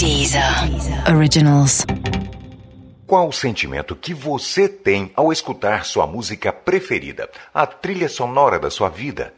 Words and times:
Deezer 0.00 0.42
Originals. 1.14 1.84
Qual 3.06 3.28
o 3.28 3.32
sentimento 3.32 3.94
que 3.94 4.14
você 4.14 4.66
tem 4.66 5.12
ao 5.14 5.30
escutar 5.30 5.84
sua 5.84 6.06
música 6.06 6.50
preferida, 6.50 7.28
a 7.52 7.66
trilha 7.66 8.08
sonora 8.08 8.58
da 8.58 8.70
sua 8.70 8.88
vida? 8.88 9.34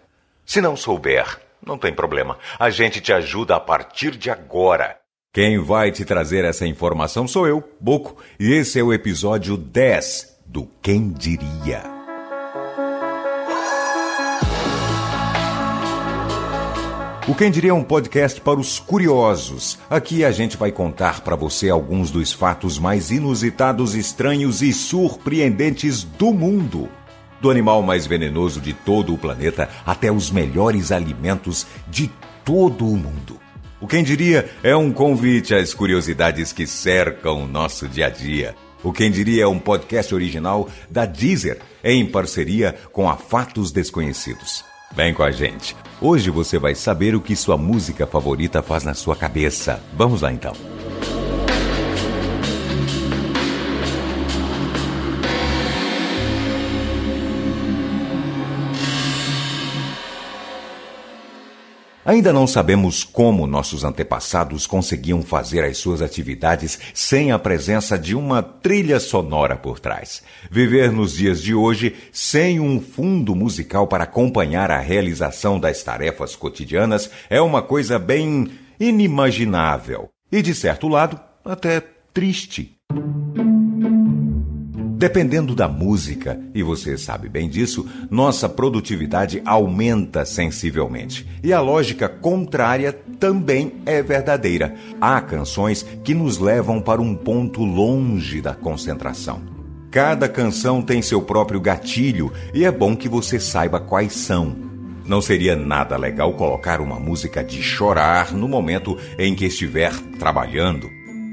Se 0.47 0.61
não 0.61 0.77
souber, 0.77 1.41
não 1.67 1.77
tem 1.77 1.93
problema. 1.93 2.39
A 2.61 2.71
gente 2.71 3.01
te 3.01 3.13
ajuda 3.13 3.57
a 3.57 3.61
partir 3.61 4.13
de 4.13 4.31
agora. 4.31 4.97
Quem 5.35 5.59
vai 5.59 5.91
te 5.91 6.05
trazer 6.05 6.45
essa 6.45 6.65
informação 6.65 7.27
sou 7.27 7.49
eu, 7.49 7.69
Boco, 7.81 8.23
e 8.39 8.53
esse 8.53 8.79
é 8.79 8.85
o 8.85 8.93
episódio 8.93 9.57
10 9.57 10.43
do 10.47 10.69
Quem 10.81 11.11
Diria. 11.11 12.02
O 17.29 17.37
Quem 17.37 17.53
Diria 17.53 17.71
é 17.71 17.75
um 17.75 17.85
podcast 17.85 18.41
para 18.41 18.59
os 18.59 18.81
curiosos. 18.81 19.79
Aqui 19.89 20.25
a 20.25 20.33
gente 20.33 20.57
vai 20.57 20.73
contar 20.73 21.21
para 21.21 21.37
você 21.37 21.71
alguns 21.71 22.11
dos 22.11 22.33
fatos 22.33 22.81
mais 22.81 23.13
inusitados, 23.13 23.95
estranhos 23.95 24.61
e 24.61 24.73
surpreendentes 24.73 26.03
do 26.03 26.33
mundo. 26.33 26.89
Do 27.41 27.49
animal 27.49 27.81
mais 27.81 28.09
venenoso 28.09 28.61
de 28.61 28.73
todo 28.73 29.15
o 29.15 29.19
planeta 29.19 29.69
até 29.87 30.11
os 30.11 30.33
melhores 30.33 30.91
alimentos 30.91 31.65
de 31.89 32.11
todo 32.45 32.89
o 32.89 32.97
mundo. 32.97 33.39
O 33.81 33.87
Quem 33.87 34.03
Diria 34.03 34.51
é 34.61 34.75
um 34.75 34.91
convite 34.93 35.55
às 35.55 35.73
curiosidades 35.73 36.53
que 36.53 36.67
cercam 36.67 37.45
o 37.45 37.47
nosso 37.47 37.87
dia 37.87 38.07
a 38.07 38.11
dia. 38.11 38.57
O 38.83 38.93
Quem 38.93 39.13
Diria 39.13 39.45
é 39.45 39.47
um 39.47 39.61
podcast 39.61 40.13
original 40.13 40.69
da 40.91 41.07
Deezer, 41.07 41.61
em 41.85 42.05
parceria 42.05 42.75
com 42.91 43.09
a 43.09 43.17
Fatos 43.17 43.71
Desconhecidos. 43.71 44.72
Vem 44.95 45.15
com 45.15 45.23
a 45.23 45.31
gente. 45.31 45.77
Hoje 46.01 46.31
você 46.31 46.59
vai 46.59 46.75
saber 46.75 47.15
o 47.15 47.21
que 47.21 47.35
sua 47.35 47.57
música 47.57 48.07
favorita 48.07 48.63
faz 48.63 48.85
na 48.85 48.95
sua 48.95 49.17
cabeça. 49.17 49.83
Vamos 49.95 50.21
lá 50.21 50.33
então. 50.33 50.53
Ainda 62.13 62.31
não 62.31 62.47
sabemos 62.47 63.05
como 63.05 63.47
nossos 63.47 63.85
antepassados 63.85 64.67
conseguiam 64.67 65.23
fazer 65.23 65.65
as 65.65 65.79
suas 65.79 66.03
atividades 66.03 66.79
sem 66.93 67.33
a 67.33 67.39
presença 67.39 67.99
de 67.99 68.15
uma 68.15 68.43
trilha 68.43 69.01
sonora 69.01 69.57
por 69.57 69.81
trás. 69.81 70.23
Viver 70.51 70.93
nos 70.93 71.15
dias 71.15 71.41
de 71.41 71.55
hoje 71.55 71.97
sem 72.13 72.61
um 72.61 72.83
fundo 72.83 73.35
musical 73.35 73.87
para 73.87 74.05
acompanhar 74.05 74.71
a 74.71 74.79
realização 74.79 75.59
das 75.59 75.83
tarefas 75.83 76.37
cotidianas 76.37 77.11
é 77.31 77.41
uma 77.41 77.63
coisa 77.63 77.99
bem 77.99 78.51
inimaginável 78.79 80.11
e, 80.31 80.43
de 80.43 80.55
certo 80.55 80.89
lado, 80.89 81.19
até 81.43 81.83
triste. 82.13 82.77
Dependendo 85.03 85.57
da 85.57 85.67
música, 85.67 86.39
e 86.55 86.63
você 86.63 86.97
sabe 86.97 87.29
bem 87.29 87.49
disso, 87.49 87.85
nossa 88.09 88.49
produtividade 88.49 89.43
aumenta 89.45 90.25
sensivelmente. 90.25 91.27
E 91.43 91.53
a 91.53 91.61
lógica 91.61 92.09
contrária 92.09 92.93
também 93.19 93.73
é 93.85 94.01
verdadeira. 94.01 94.77
Há 95.01 95.21
canções 95.21 95.85
que 96.05 96.15
nos 96.15 96.39
levam 96.39 96.81
para 96.81 97.03
um 97.03 97.17
ponto 97.17 97.65
longe 97.65 98.41
da 98.41 98.55
concentração. 98.55 99.43
Cada 99.91 100.29
canção 100.29 100.81
tem 100.81 101.03
seu 101.03 101.21
próprio 101.21 101.61
gatilho 101.61 102.33
e 102.55 102.65
é 102.65 102.71
bom 102.71 102.95
que 102.95 103.09
você 103.09 103.41
saiba 103.41 103.81
quais 103.81 104.13
são. 104.13 104.55
Não 105.05 105.21
seria 105.21 105.57
nada 105.57 105.97
legal 105.97 106.33
colocar 106.35 106.81
uma 106.81 107.01
música 107.01 107.43
de 107.43 107.61
chorar 107.61 108.33
no 108.33 108.47
momento 108.47 108.97
em 109.19 109.35
que 109.35 109.47
estiver 109.47 109.93
trabalhando 110.17 110.92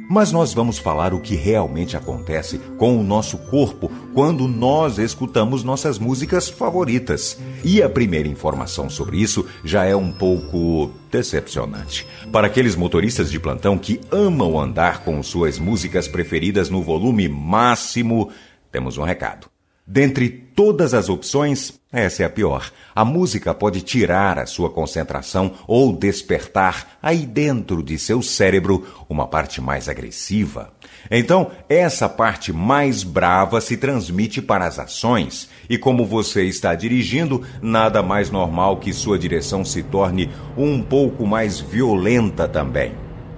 mas 0.09 0.31
nós 0.31 0.55
vamos 0.55 0.79
falar 0.79 1.13
o 1.13 1.19
que 1.19 1.35
realmente 1.35 1.95
acontece 1.95 2.57
com 2.79 2.99
o 2.99 3.03
nosso 3.03 3.37
corpo 3.37 3.91
quando 4.11 4.47
nós 4.47 4.97
escutamos 4.97 5.63
nossas 5.63 5.99
músicas 5.99 6.49
favoritas. 6.49 7.39
E 7.63 7.83
a 7.83 7.87
primeira 7.87 8.27
informação 8.27 8.89
sobre 8.89 9.21
isso 9.21 9.45
já 9.63 9.85
é 9.85 9.95
um 9.95 10.11
pouco 10.11 10.91
decepcionante. 11.11 12.07
Para 12.31 12.47
aqueles 12.47 12.75
motoristas 12.75 13.29
de 13.29 13.39
plantão 13.39 13.77
que 13.77 14.01
amam 14.11 14.59
andar 14.59 15.03
com 15.03 15.21
suas 15.21 15.59
músicas 15.59 16.07
preferidas 16.07 16.71
no 16.71 16.81
volume 16.81 17.29
máximo, 17.29 18.31
temos 18.71 18.97
um 18.97 19.03
recado. 19.03 19.58
Dentre 19.91 20.29
todas 20.29 20.93
as 20.93 21.09
opções, 21.09 21.73
essa 21.91 22.21
é 22.21 22.25
a 22.27 22.29
pior. 22.29 22.71
A 22.93 23.03
música 23.03 23.55
pode 23.55 23.81
tirar 23.81 24.37
a 24.37 24.45
sua 24.45 24.69
concentração 24.69 25.53
ou 25.65 25.97
despertar 25.97 26.99
aí 27.01 27.25
dentro 27.25 27.81
de 27.81 27.97
seu 27.97 28.21
cérebro 28.21 28.85
uma 29.09 29.25
parte 29.25 29.59
mais 29.59 29.89
agressiva. 29.89 30.71
Então, 31.09 31.49
essa 31.67 32.07
parte 32.07 32.53
mais 32.53 33.01
brava 33.03 33.59
se 33.59 33.77
transmite 33.77 34.43
para 34.43 34.67
as 34.67 34.77
ações, 34.77 35.49
e 35.67 35.75
como 35.75 36.05
você 36.05 36.43
está 36.43 36.75
dirigindo, 36.75 37.41
nada 37.59 38.03
mais 38.03 38.29
normal 38.29 38.77
que 38.77 38.93
sua 38.93 39.17
direção 39.17 39.65
se 39.65 39.81
torne 39.81 40.29
um 40.55 40.83
pouco 40.83 41.25
mais 41.25 41.59
violenta 41.59 42.47
também. 42.47 42.93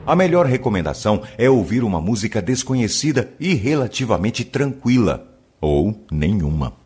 A 0.06 0.18
melhor 0.18 0.46
recomendação 0.46 1.22
é 1.38 1.50
ouvir 1.50 1.82
uma 1.82 2.02
música 2.02 2.42
desconhecida 2.42 3.32
e 3.40 3.54
relativamente 3.54 4.44
tranquila 4.44 5.31
ou 5.62 6.06
nenhuma. 6.12 6.81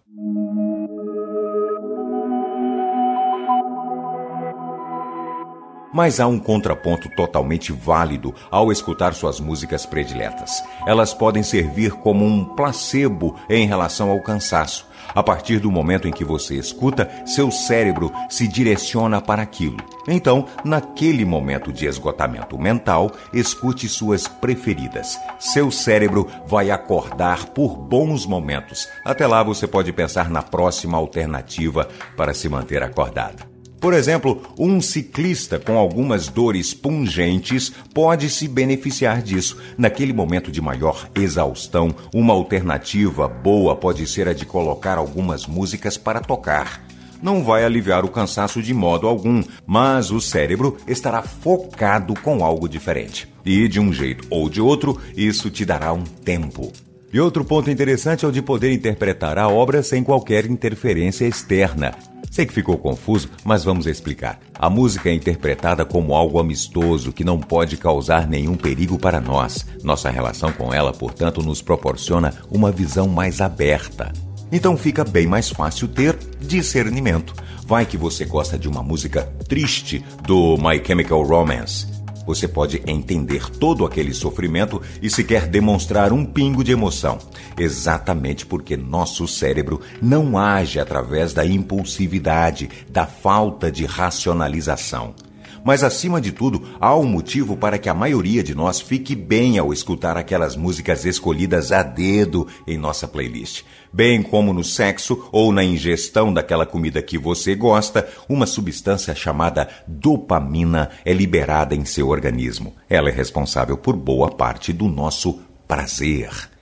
Mas 5.96 6.20
há 6.20 6.28
um 6.28 6.38
contraponto 6.38 7.08
totalmente 7.16 7.72
válido 7.72 8.36
ao 8.52 8.70
escutar 8.70 9.14
suas 9.14 9.40
músicas 9.40 9.86
prediletas. 9.86 10.62
Elas 10.86 11.14
podem 11.14 11.42
servir 11.42 11.94
como 11.94 12.26
um 12.26 12.44
placebo 12.44 13.34
em 13.50 13.66
relação 13.66 14.12
ao 14.12 14.20
cansaço. 14.20 14.86
A 15.14 15.24
partir 15.24 15.58
do 15.58 15.72
momento 15.72 16.06
em 16.06 16.12
que 16.12 16.26
você 16.26 16.56
escuta, 16.56 17.10
seu 17.26 17.50
cérebro 17.50 18.12
se 18.30 18.46
direciona 18.46 19.22
para 19.22 19.42
aquilo. 19.42 19.78
Então, 20.06 20.48
naquele 20.66 21.24
momento 21.24 21.72
de 21.72 21.86
esgotamento 21.86 22.60
mental, 22.60 23.10
escute 23.32 23.88
suas 23.88 24.28
preferidas. 24.28 25.18
Seu 25.40 25.72
cérebro 25.72 26.28
vai 26.46 26.72
acordar 26.72 27.46
por 27.52 27.78
bons 27.78 28.26
momentos. 28.26 28.86
Até 29.06 29.26
lá 29.26 29.42
você 29.44 29.66
pode 29.66 29.94
pensar 29.94 30.30
na 30.30 30.44
próxima 30.44 30.98
alternativa 30.98 31.88
para 32.18 32.34
se 32.34 32.50
manter 32.50 32.84
acordado. 32.84 33.55
Por 33.86 33.94
exemplo, 33.94 34.42
um 34.58 34.82
ciclista 34.82 35.60
com 35.60 35.78
algumas 35.78 36.28
dores 36.28 36.74
pungentes 36.74 37.72
pode 37.94 38.32
se 38.32 38.48
beneficiar 38.48 39.22
disso. 39.22 39.62
Naquele 39.78 40.12
momento 40.12 40.52
de 40.52 40.60
maior 40.60 41.08
exaustão, 41.14 41.94
uma 42.12 42.34
alternativa 42.34 43.28
boa 43.28 43.76
pode 43.76 44.08
ser 44.08 44.28
a 44.28 44.34
de 44.34 44.44
colocar 44.44 44.98
algumas 44.98 45.46
músicas 45.46 46.00
para 46.00 46.20
tocar. 46.20 46.84
Não 47.22 47.44
vai 47.44 47.64
aliviar 47.64 48.04
o 48.04 48.10
cansaço 48.10 48.60
de 48.60 48.74
modo 48.74 49.06
algum, 49.06 49.44
mas 49.68 50.10
o 50.10 50.20
cérebro 50.20 50.78
estará 50.88 51.22
focado 51.22 52.16
com 52.22 52.44
algo 52.44 52.68
diferente. 52.68 53.32
E 53.46 53.68
de 53.68 53.80
um 53.80 53.94
jeito 53.94 54.26
ou 54.32 54.50
de 54.50 54.60
outro, 54.60 55.00
isso 55.16 55.52
te 55.52 55.64
dará 55.64 55.94
um 55.94 56.04
tempo. 56.04 56.74
E 57.16 57.20
outro 57.22 57.46
ponto 57.46 57.72
interessante 57.72 58.26
é 58.26 58.28
o 58.28 58.32
de 58.32 58.42
poder 58.42 58.74
interpretar 58.74 59.38
a 59.38 59.48
obra 59.48 59.82
sem 59.82 60.04
qualquer 60.04 60.46
interferência 60.48 61.26
externa. 61.26 61.94
Sei 62.30 62.46
que 62.46 62.54
ficou 62.54 62.78
confuso, 62.78 63.30
mas 63.42 63.64
vamos 63.64 63.88
explicar. 63.88 64.38
A 64.60 64.70
música 64.70 65.10
é 65.10 65.14
interpretada 65.14 65.86
como 65.86 66.14
algo 66.14 66.40
amistoso 66.40 67.14
que 67.14 67.24
não 67.24 67.40
pode 67.40 67.78
causar 67.78 68.28
nenhum 68.28 68.58
perigo 68.58 69.00
para 69.00 69.22
nós. 69.22 69.66
Nossa 69.82 70.10
relação 70.10 70.52
com 70.52 70.74
ela, 70.74 70.92
portanto, 70.92 71.42
nos 71.42 71.62
proporciona 71.62 72.34
uma 72.52 72.70
visão 72.70 73.08
mais 73.08 73.40
aberta. 73.40 74.12
Então 74.52 74.76
fica 74.76 75.06
bem 75.06 75.26
mais 75.26 75.50
fácil 75.50 75.88
ter 75.88 76.18
discernimento. 76.42 77.34
Vai 77.66 77.86
que 77.86 77.96
você 77.96 78.26
gosta 78.26 78.58
de 78.60 78.68
uma 78.68 78.84
música 78.84 79.24
triste 79.48 80.04
do 80.28 80.58
My 80.58 80.86
Chemical 80.86 81.24
Romance 81.24 81.95
você 82.26 82.48
pode 82.48 82.82
entender 82.88 83.50
todo 83.50 83.86
aquele 83.86 84.14
sofrimento 84.14 84.82
e 85.02 85.10
sequer 85.10 85.48
demonstrar 85.48 86.14
um 86.14 86.26
pingo 86.26 86.64
de 86.64 86.72
emoção, 86.72 87.20
exatamente 87.58 88.46
porque 88.46 88.78
nosso 88.78 89.28
cérebro 89.28 89.82
não 90.02 90.38
age 90.38 90.80
através 90.80 91.34
da 91.34 91.46
impulsividade, 91.46 92.70
da 92.90 93.06
falta 93.06 93.72
de 93.72 93.86
racionalização. 93.86 95.25
Mas 95.66 95.84
acima 95.84 96.22
de 96.22 96.32
tudo, 96.32 96.62
há 96.80 96.96
um 96.96 97.06
motivo 97.06 97.58
para 97.58 97.80
que 97.80 97.90
a 97.90 97.94
maioria 97.96 98.44
de 98.44 98.54
nós 98.54 98.80
fique 98.80 99.16
bem 99.16 99.58
ao 99.58 99.74
escutar 99.74 100.16
aquelas 100.16 100.56
músicas 100.56 101.06
escolhidas 101.06 101.72
a 101.72 101.82
dedo 101.82 102.48
em 102.68 102.78
nossa 102.78 103.08
playlist. 103.08 103.64
Bem 103.92 104.22
como 104.22 104.54
no 104.54 104.64
sexo 104.64 105.28
ou 105.32 105.52
na 105.52 105.64
ingestão 105.64 106.32
daquela 106.32 106.68
comida 106.68 107.02
que 107.02 107.18
você 107.18 107.56
gosta, 107.56 108.08
uma 108.30 108.46
substância 108.46 109.16
chamada 109.16 109.68
dopamina 109.88 110.92
é 111.04 111.12
liberada 111.12 111.74
em 111.74 111.84
seu 111.84 112.10
organismo. 112.10 112.76
Ela 112.88 113.10
é 113.10 113.12
responsável 113.12 113.76
por 113.76 113.96
boa 113.96 114.30
parte 114.30 114.72
do 114.72 114.88
nosso 114.88 115.40
prazer. 115.68 116.55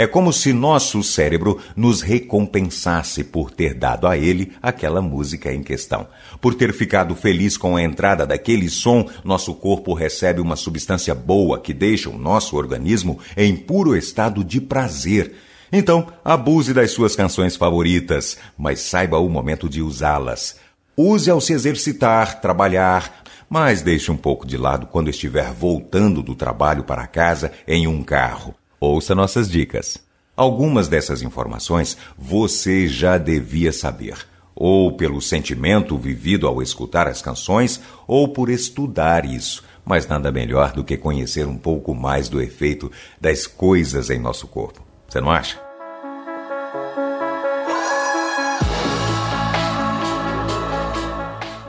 É 0.00 0.06
como 0.06 0.32
se 0.32 0.54
nosso 0.54 1.02
cérebro 1.02 1.60
nos 1.76 2.00
recompensasse 2.00 3.22
por 3.22 3.50
ter 3.50 3.74
dado 3.74 4.06
a 4.06 4.16
ele 4.16 4.50
aquela 4.62 5.02
música 5.02 5.52
em 5.52 5.62
questão. 5.62 6.06
Por 6.40 6.54
ter 6.54 6.72
ficado 6.72 7.14
feliz 7.14 7.58
com 7.58 7.76
a 7.76 7.82
entrada 7.82 8.26
daquele 8.26 8.70
som, 8.70 9.06
nosso 9.22 9.52
corpo 9.52 9.92
recebe 9.92 10.40
uma 10.40 10.56
substância 10.56 11.14
boa 11.14 11.60
que 11.60 11.74
deixa 11.74 12.08
o 12.08 12.16
nosso 12.16 12.56
organismo 12.56 13.18
em 13.36 13.54
puro 13.54 13.94
estado 13.94 14.42
de 14.42 14.58
prazer. 14.58 15.34
Então, 15.70 16.06
abuse 16.24 16.72
das 16.72 16.92
suas 16.92 17.14
canções 17.14 17.54
favoritas, 17.54 18.38
mas 18.56 18.80
saiba 18.80 19.18
o 19.18 19.28
momento 19.28 19.68
de 19.68 19.82
usá-las. 19.82 20.56
Use 20.96 21.30
ao 21.30 21.42
se 21.42 21.52
exercitar, 21.52 22.40
trabalhar, 22.40 23.22
mas 23.50 23.82
deixe 23.82 24.10
um 24.10 24.16
pouco 24.16 24.46
de 24.46 24.56
lado 24.56 24.86
quando 24.86 25.10
estiver 25.10 25.52
voltando 25.52 26.22
do 26.22 26.34
trabalho 26.34 26.84
para 26.84 27.06
casa 27.06 27.52
em 27.68 27.86
um 27.86 28.02
carro. 28.02 28.54
Ouça 28.82 29.14
nossas 29.14 29.50
dicas. 29.50 29.98
Algumas 30.34 30.88
dessas 30.88 31.20
informações 31.20 31.98
você 32.16 32.88
já 32.88 33.18
devia 33.18 33.74
saber, 33.74 34.16
ou 34.54 34.96
pelo 34.96 35.20
sentimento 35.20 35.98
vivido 35.98 36.46
ao 36.46 36.62
escutar 36.62 37.06
as 37.06 37.20
canções, 37.20 37.78
ou 38.08 38.28
por 38.28 38.48
estudar 38.48 39.26
isso. 39.26 39.62
Mas 39.84 40.08
nada 40.08 40.32
melhor 40.32 40.72
do 40.72 40.82
que 40.82 40.96
conhecer 40.96 41.46
um 41.46 41.58
pouco 41.58 41.94
mais 41.94 42.30
do 42.30 42.40
efeito 42.40 42.90
das 43.20 43.46
coisas 43.46 44.08
em 44.08 44.18
nosso 44.18 44.46
corpo. 44.46 44.82
Você 45.06 45.20
não 45.20 45.30
acha? 45.30 45.69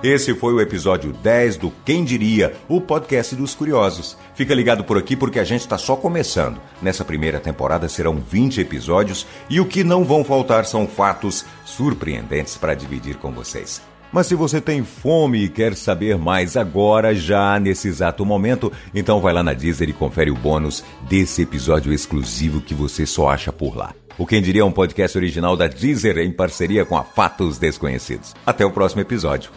Esse 0.03 0.33
foi 0.33 0.51
o 0.51 0.59
episódio 0.59 1.13
10 1.13 1.57
do 1.57 1.71
Quem 1.85 2.03
Diria, 2.03 2.55
o 2.67 2.81
podcast 2.81 3.35
dos 3.35 3.53
curiosos. 3.53 4.17
Fica 4.33 4.55
ligado 4.55 4.83
por 4.83 4.97
aqui 4.97 5.15
porque 5.15 5.37
a 5.37 5.43
gente 5.43 5.61
está 5.61 5.77
só 5.77 5.95
começando. 5.95 6.59
Nessa 6.81 7.05
primeira 7.05 7.39
temporada 7.39 7.87
serão 7.87 8.15
20 8.15 8.61
episódios 8.61 9.27
e 9.47 9.59
o 9.59 9.65
que 9.65 9.83
não 9.83 10.03
vão 10.03 10.23
faltar 10.23 10.65
são 10.65 10.87
fatos 10.87 11.45
surpreendentes 11.63 12.57
para 12.57 12.73
dividir 12.73 13.17
com 13.17 13.31
vocês. 13.31 13.79
Mas 14.11 14.27
se 14.27 14.35
você 14.35 14.59
tem 14.59 14.83
fome 14.83 15.45
e 15.45 15.49
quer 15.49 15.75
saber 15.75 16.17
mais 16.17 16.57
agora, 16.57 17.15
já 17.15 17.59
nesse 17.59 17.87
exato 17.87 18.25
momento, 18.25 18.71
então 18.93 19.21
vai 19.21 19.33
lá 19.33 19.41
na 19.41 19.53
Deezer 19.53 19.89
e 19.89 19.93
confere 19.93 20.29
o 20.29 20.35
bônus 20.35 20.83
desse 21.07 21.43
episódio 21.43 21.93
exclusivo 21.93 22.61
que 22.61 22.73
você 22.73 23.05
só 23.05 23.29
acha 23.29 23.53
por 23.53 23.75
lá. 23.75 23.93
O 24.17 24.25
Quem 24.25 24.41
Diria 24.41 24.61
é 24.61 24.65
um 24.65 24.71
podcast 24.71 25.17
original 25.17 25.55
da 25.55 25.67
Deezer 25.67 26.17
em 26.17 26.31
parceria 26.31 26.85
com 26.85 26.97
a 26.97 27.03
Fatos 27.03 27.57
Desconhecidos. 27.57 28.35
Até 28.45 28.65
o 28.65 28.71
próximo 28.71 29.01
episódio. 29.01 29.49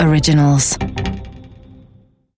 Originals. 0.00 0.78